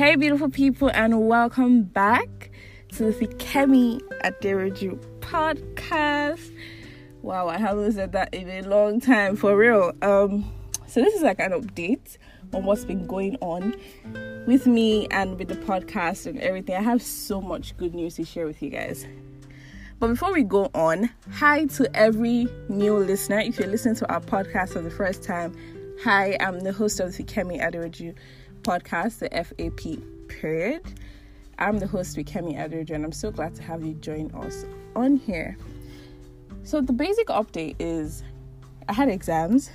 [0.00, 2.50] Hey, beautiful people, and welcome back
[2.92, 6.56] to the Fikemi Aderoju podcast.
[7.20, 9.92] Wow, I haven't said that in a long time for real.
[10.00, 10.50] Um,
[10.86, 12.16] so this is like an update
[12.54, 13.74] on what's been going on
[14.46, 16.76] with me and with the podcast and everything.
[16.76, 19.06] I have so much good news to share with you guys.
[19.98, 23.40] But before we go on, hi to every new listener.
[23.40, 25.54] If you're listening to our podcast for the first time,
[26.02, 28.14] hi, I'm the host of the Fikemi Aderoju
[28.62, 30.82] podcast, the FAP period.
[31.58, 34.64] I'm the host, Fikemi Aderoju, and I'm so glad to have you join us
[34.96, 35.56] on here.
[36.62, 38.22] So, the basic update is
[38.88, 39.70] I had exams.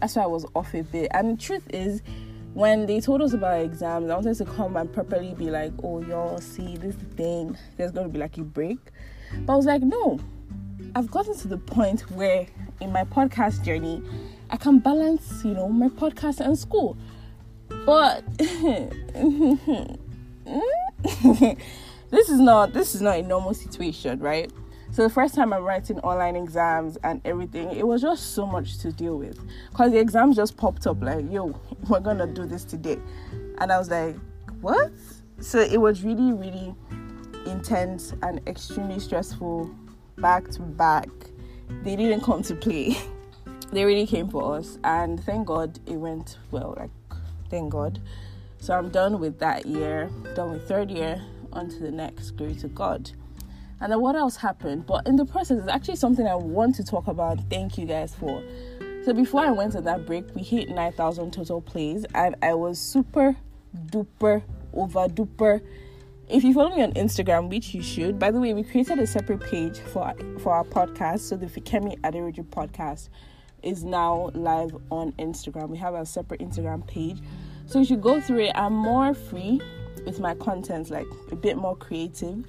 [0.00, 1.10] That's why I was off a bit.
[1.12, 2.02] And the truth is,
[2.54, 6.02] when they told us about exams, I wanted to come and properly be like, oh,
[6.02, 8.78] y'all, see, this thing, there's going to be like a break.
[9.44, 10.18] But I was like, no,
[10.94, 12.46] I've gotten to the point where
[12.80, 14.02] in my podcast journey,
[14.50, 16.96] I can balance, you know, my podcast and school.
[17.86, 18.24] But
[22.10, 24.50] this is not this is not a normal situation, right?
[24.90, 28.78] So the first time I'm writing online exams and everything, it was just so much
[28.78, 29.38] to deal with.
[29.72, 32.98] Cause the exams just popped up like, yo, we're gonna do this today.
[33.58, 34.16] And I was like,
[34.60, 34.90] what?
[35.38, 36.74] So it was really, really
[37.46, 39.70] intense and extremely stressful
[40.18, 41.08] back to back.
[41.84, 42.96] They didn't come to play.
[43.70, 46.74] they really came for us and thank God it went well.
[46.76, 46.90] Like
[47.50, 48.00] thank God.
[48.58, 51.22] So I'm done with that year, done with third year,
[51.52, 52.32] on to the next.
[52.32, 53.10] Glory to God.
[53.80, 54.86] And then what else happened?
[54.86, 57.38] But in the process, it's actually something I want to talk about.
[57.50, 58.42] Thank you guys for.
[59.04, 62.78] So before I went on that break, we hit 9,000 total plays, and I was
[62.78, 63.36] super
[63.88, 64.42] duper
[64.72, 65.60] over duper.
[66.28, 69.06] If you follow me on Instagram, which you should, by the way, we created a
[69.06, 73.10] separate page for for our podcast, so the Fikemi Aderoju podcast
[73.66, 75.68] is now live on Instagram.
[75.68, 77.18] We have a separate Instagram page.
[77.66, 78.52] So you should go through it.
[78.54, 79.60] I'm more free
[80.04, 82.44] with my content, like a bit more creative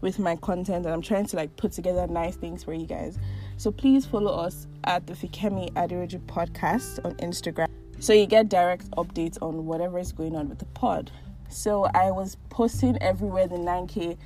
[0.00, 3.18] with my content, and I'm trying to like put together nice things for you guys.
[3.56, 7.66] So please follow us at the Fikemi Aderoju podcast on Instagram
[8.00, 11.10] so you get direct updates on whatever is going on with the pod.
[11.50, 14.16] So I was posting everywhere the 9k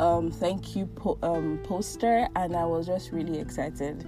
[0.00, 4.06] um, thank you po- um, poster, and I was just really excited.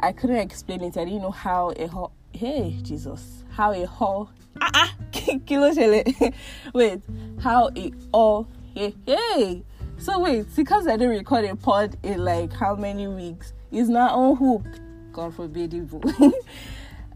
[0.00, 0.96] I couldn't explain it.
[0.96, 4.30] I didn't know how a whole hey Jesus, how a whole
[4.60, 4.94] ah ah
[5.46, 5.72] kilo
[6.74, 7.00] wait,
[7.40, 9.62] how a all hey hey.
[9.98, 14.12] So wait, because I didn't record a pod in like how many weeks, is not
[14.12, 14.66] on hook.
[15.12, 16.02] God forbid evil.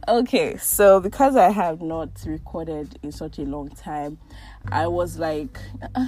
[0.09, 4.19] okay, so because I have not recorded in such a long time,
[4.71, 5.59] I was like.
[5.95, 6.07] Uh,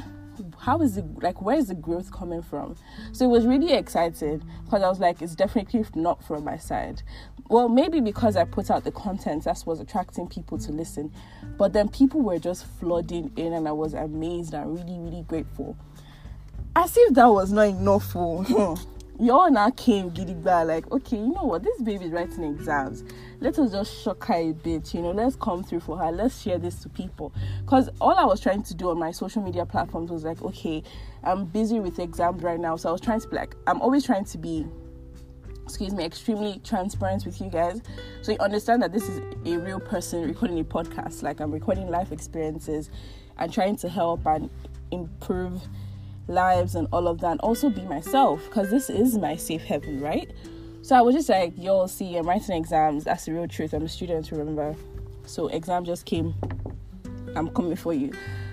[0.58, 2.76] how is it like where is the growth coming from?
[3.12, 7.02] So it was really exciting because i was like it's definitely not from my side.
[7.48, 11.12] Well maybe because i put out the content that was attracting people to listen.
[11.58, 15.76] But then people were just flooding in and i was amazed and really really grateful.
[16.74, 18.91] As if that was not enough oh, hmm.
[19.16, 21.62] For y'all now came gidigba like okay you know what?
[21.62, 23.04] This baby is writing exams.
[23.40, 25.10] Let us just shock her a bit you know?
[25.10, 26.10] Let's come through for her.
[26.10, 27.32] Let's share this to people.
[27.60, 30.82] Because all i was trying to do on my social media platforms was like okay
[31.24, 32.76] i'm busy with exams right now.
[32.76, 34.66] So i was trying to be like i'm always trying to be
[35.64, 37.80] excuse me extremely transparent with you guys.
[38.22, 41.22] So you understand that this is a real person recording a podcast.
[41.22, 42.90] Like i'm recording life experiences
[43.38, 44.50] and trying to help and
[44.90, 45.62] improve
[46.28, 50.00] lives and all of that and also be myself because this is my safe heaven
[50.00, 50.30] right?
[50.82, 53.04] So i was just like you'll see i'm writing exams.
[53.04, 53.72] That's the real truth.
[53.72, 54.74] I'm a student remember?
[55.26, 56.34] So exam just came.
[57.34, 58.12] I'm coming for you.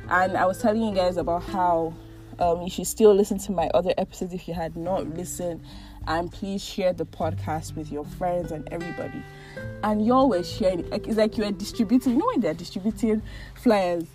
[0.10, 1.94] And i was telling you guys about how
[2.40, 5.62] um, you should still listen to my other episodes if you had not listened.
[6.08, 9.22] And please share the podcast with your friends and everybody.
[9.84, 13.22] And you always sharing like it's like you're distributing you know when they're distributing
[13.56, 14.06] flyers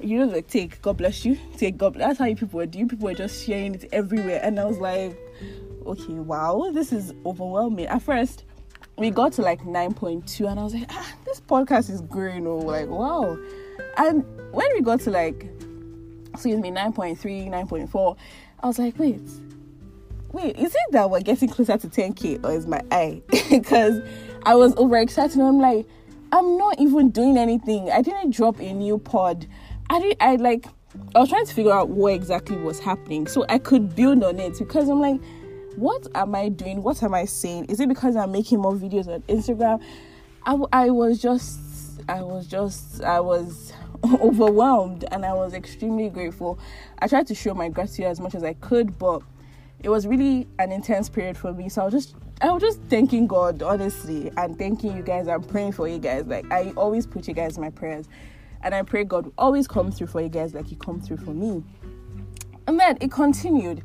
[0.00, 1.94] you know, like take God bless you, take God.
[1.94, 2.88] That's how you people were doing.
[2.88, 5.18] People were just sharing it everywhere, and I was like,
[5.86, 7.86] okay, wow, this is overwhelming.
[7.86, 8.44] At first,
[8.96, 12.00] we got to like nine point two, and I was like, ah, this podcast is
[12.02, 12.46] growing.
[12.46, 13.38] Oh, like wow.
[13.96, 15.48] And when we got to like,
[16.32, 18.16] excuse me, 9.3, 9.4,
[18.60, 19.20] I was like, wait,
[20.32, 23.22] wait, is it that we're getting closer to 10k, or is my eye?
[23.50, 24.00] Because
[24.44, 25.40] I was overexcited.
[25.40, 25.86] I'm like,
[26.30, 27.90] I'm not even doing anything.
[27.90, 29.46] I didn't drop a new pod.
[29.90, 30.66] I did I like
[31.14, 34.38] I was trying to figure out what exactly was happening so I could build on
[34.38, 35.20] it because I'm like,
[35.76, 36.82] what am I doing?
[36.82, 37.66] What am I saying?
[37.66, 39.82] Is it because I'm making more videos on Instagram?
[40.44, 41.60] I, I was just,
[42.08, 43.72] I was just, I was
[44.20, 46.58] overwhelmed and I was extremely grateful.
[46.98, 49.22] I tried to show my gratitude as much as I could, but
[49.80, 51.68] it was really an intense period for me.
[51.68, 55.28] So I was just I was just thanking God, honestly, and thanking you guys.
[55.28, 56.26] I'm praying for you guys.
[56.26, 58.08] Like I always put you guys in my prayers
[58.62, 61.18] And I pray God will always come through for you guys like He come through
[61.18, 61.62] for me.
[62.66, 63.82] And then it continued.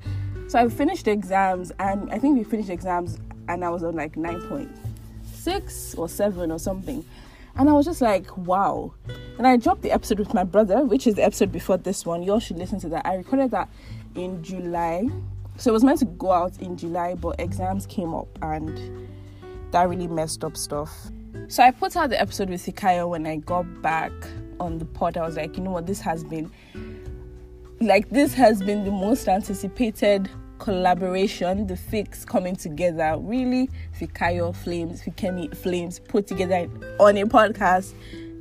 [0.47, 3.17] So I finished the exams, and I think we finished exams,
[3.47, 7.05] and I was on like 9.6 or 7 or something.
[7.55, 8.93] And I was just like, wow.
[9.37, 12.23] And I dropped the episode with my brother, which is the episode before this one.
[12.23, 13.05] You all should listen to that.
[13.05, 13.69] I recorded that
[14.15, 15.07] in July.
[15.57, 19.07] So it was meant to go out in July, but exams came up and
[19.71, 20.91] that really messed up stuff.
[21.47, 24.11] So I put out the episode with Fikayo when I got back
[24.59, 25.17] on the pod.
[25.17, 26.51] I was like, you know what, this has been
[27.81, 30.29] like this has been the most anticipated
[30.59, 33.17] collaboration, the fix coming together.
[33.19, 33.69] Really,
[33.99, 36.69] Fikayo Flames, Fikemi Flames put together
[36.99, 37.93] on a podcast.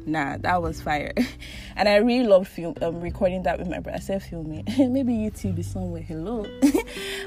[0.04, 1.12] Nah, that was fire.
[1.76, 3.98] and I really loved film um, recording that with my brother.
[3.98, 4.64] I said filming.
[4.78, 6.02] Maybe YouTube is somewhere.
[6.02, 6.44] Hello.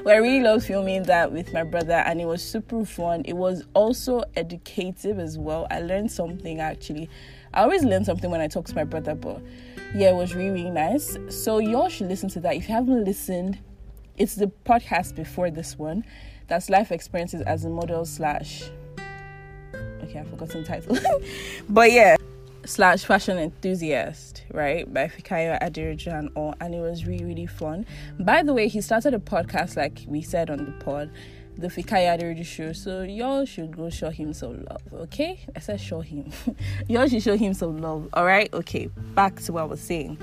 [0.04, 3.22] but I really loved filming that with my brother and it was super fun.
[3.24, 5.66] It was also educative as well.
[5.70, 7.08] I learned something actually.
[7.56, 9.40] I always learn something when I talk to my brother, but
[9.94, 11.16] yeah, it was really, really nice.
[11.30, 12.54] So y'all should listen to that.
[12.54, 13.58] If you haven't listened,
[14.18, 16.04] it's the podcast before this one.
[16.48, 18.64] That's life experiences as a model slash.
[20.02, 20.98] Okay, I've forgotten the title,
[21.70, 22.16] but yeah,
[22.66, 24.92] slash fashion enthusiast, right?
[24.92, 27.86] By Fikayo Aderoju, or and it was really really fun.
[28.20, 31.10] By the way, he started a podcast like we said on the pod
[31.58, 32.72] the Fikayo Aderoju show.
[32.72, 35.40] So y'all should go show him some love, okay?
[35.54, 36.30] I said show him.
[36.88, 38.08] y'all should show him some love.
[38.14, 38.86] Alright, okay.
[39.14, 40.18] Back to what I was saying.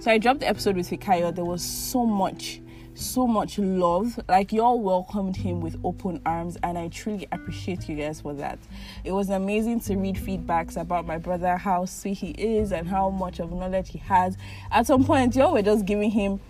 [0.00, 1.34] So I dropped the episode with Fikaya.
[1.34, 2.60] There was so much,
[2.94, 4.18] so much love.
[4.28, 8.58] Like y'all welcomed him with open arms, and I truly appreciate you guys for that.
[9.04, 13.10] It was amazing to read feedbacks about my brother, how sweet he is, and how
[13.10, 14.36] much of knowledge he has.
[14.70, 16.40] At some point, y'all were just giving him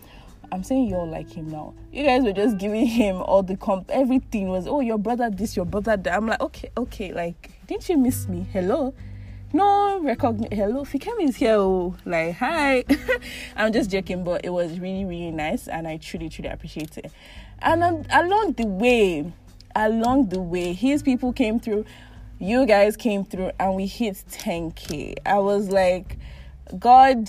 [0.55, 1.75] I'm saying you're like him now.
[1.93, 3.91] You guys were just giving him all the comp.
[3.91, 6.17] Everything was, oh, your brother this, your brother that.
[6.17, 7.13] I'm like, okay, okay.
[7.13, 8.47] Like, didn't you miss me?
[8.53, 8.95] Hello.
[9.53, 10.57] No recognition.
[10.57, 11.57] Hello, Fikemi is here.
[11.57, 12.85] Oh, like, hi.
[13.57, 17.11] I'm just joking, but it was really, really nice, and I truly, truly appreciate it.
[17.59, 19.33] And um, along the way,
[19.75, 21.85] along the way, his people came through,
[22.39, 25.17] you guys came through, and we hit 10k.
[25.27, 26.17] I was like,
[26.79, 27.29] God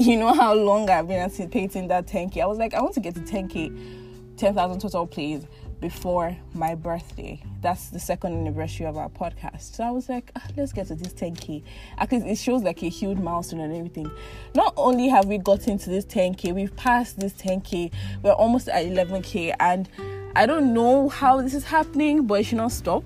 [0.00, 2.40] you know how long I've been anticipating that 10k.
[2.40, 5.44] I was like, I want to get to 10k, 10,000 total plays
[5.78, 7.42] before my birthday.
[7.60, 9.74] That's the second anniversary of our podcast.
[9.74, 11.62] So I was like, ah, let's get to this 10k.
[11.98, 14.10] Actually, it shows like a huge milestone and everything.
[14.54, 17.92] Not only have we gotten to this 10k, we've passed this 10k.
[18.22, 19.86] We're almost at 11k, and
[20.34, 23.04] I don't know how this is happening, but it should not stop.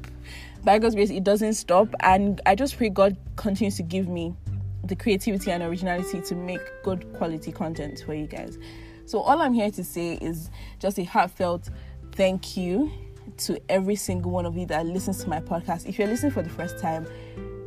[0.62, 4.36] By God's grace, it doesn't stop, and I just pray God continues to give me
[4.84, 8.58] the creativity and originality to make good quality content for you guys.
[9.06, 11.68] So, all I'm here to say is just a heartfelt
[12.12, 12.90] thank you
[13.36, 15.86] to every single one of you that listens to my podcast.
[15.86, 17.06] If you're listening for the first time,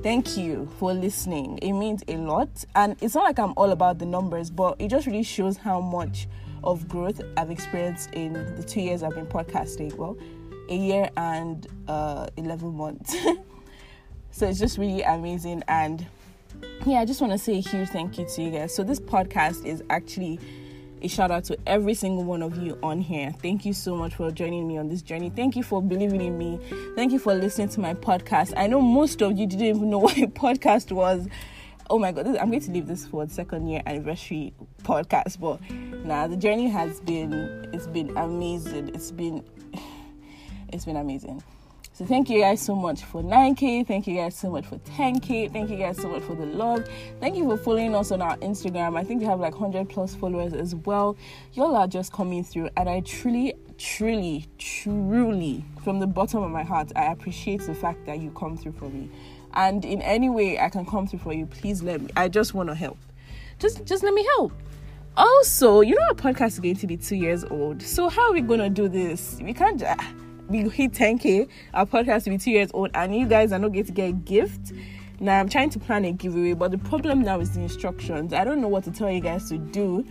[0.03, 1.57] thank you for listening.
[1.61, 2.49] It means a lot.
[2.75, 5.81] And it's not like I'm all about the numbers, but it just really shows how
[5.81, 6.27] much
[6.63, 9.93] of growth I've experienced in the two years I've been podcasting.
[9.95, 10.17] Well,
[10.69, 13.15] a year and uh, 11 months.
[14.31, 15.63] so it's just really amazing.
[15.67, 16.05] And
[16.85, 18.73] yeah, I just want to say a huge thank you to you guys.
[18.73, 20.39] So, this podcast is actually
[21.01, 23.31] a shout out to every single one of you on here.
[23.41, 25.29] Thank you so much for joining me on this journey.
[25.29, 26.59] Thank you for believing in me.
[26.95, 28.53] Thank you for listening to my podcast.
[28.57, 31.27] I know most of you didn't even know what a podcast was.
[31.89, 34.53] Oh my god, I'm going to leave this for the second year anniversary
[34.83, 38.89] podcast, but now nah, the journey has been it's been amazing.
[38.93, 39.43] It's been
[40.73, 41.41] it's been amazing.
[41.97, 43.87] So thank you guys so much for 9k.
[43.87, 45.51] Thank you guys so much for 10k.
[45.51, 46.87] Thank you guys so much for the love.
[47.19, 48.95] Thank you for following us on our Instagram.
[48.95, 51.17] I think we have like 100 plus followers as well.
[51.53, 56.61] Y'all are just coming through, and I truly, truly, truly, from the bottom of my
[56.61, 59.09] heart, I appreciate the fact that you come through for me.
[59.55, 62.11] And in any way I can come through for you, please let me.
[62.15, 62.99] I just want to help.
[63.57, 64.53] Just, just let me help.
[65.15, 67.81] Also, you know our podcast is going to be two years old.
[67.81, 69.39] So how are we gonna do this?
[69.41, 69.81] We can't.
[69.83, 70.13] Ah.
[70.49, 73.29] We hit 10k, our podcast will be two years old, and you mm.
[73.29, 74.71] guys are not going to get a gift.
[75.19, 78.33] Now I'm trying to plan a giveaway, but the problem now is the instructions.
[78.33, 80.05] I don't know what to tell you guys to do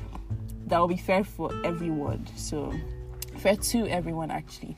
[0.67, 2.27] that will be fair for everyone.
[2.37, 2.75] So
[3.39, 4.77] fair to everyone actually.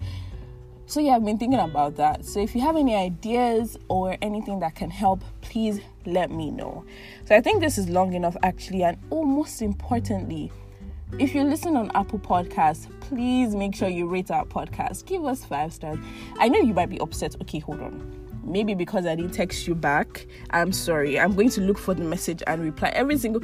[0.87, 2.25] So yeah, I've been thinking about that.
[2.25, 6.85] So if you have any ideas or anything that can help, please let me know.
[7.27, 10.50] So I think this is long enough actually, and oh, most importantly,
[11.19, 15.07] if you listen on Apple Podcasts, please make sure you rate our podcast.
[15.07, 15.99] Give us five stars.
[16.38, 17.35] I know you might be upset.
[17.43, 18.27] Okay, hold on.
[18.49, 21.19] Maybe because I didn't text you back, I'm sorry.
[21.19, 23.43] I'm going to look for the message and reply every single.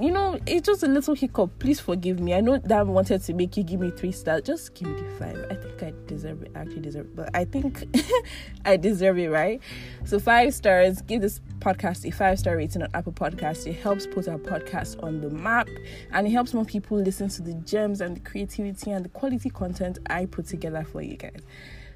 [0.00, 1.58] You know, it's just a little hiccup.
[1.58, 2.34] Please forgive me.
[2.34, 4.42] I know that I wanted to make you give me three stars.
[4.42, 5.46] Just give me the five.
[5.50, 6.52] I think I deserve it.
[6.54, 7.84] I actually deserve it, but I think
[8.64, 9.60] I deserve it, right?
[10.04, 11.02] So five stars.
[11.02, 13.66] Give this podcast a five star rating on Apple Podcasts.
[13.66, 15.68] It helps put our podcast on the map,
[16.12, 19.50] and it helps more people listen to the gems and the creativity and the quality
[19.50, 21.40] content I put together for you guys.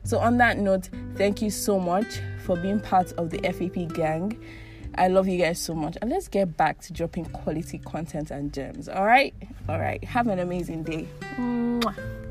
[0.05, 4.39] So, on that note, thank you so much for being part of the FAP gang.
[4.97, 5.97] I love you guys so much.
[6.01, 8.89] And let's get back to dropping quality content and gems.
[8.89, 9.35] All right?
[9.69, 10.03] All right.
[10.05, 11.07] Have an amazing day.
[11.37, 12.30] Mwah.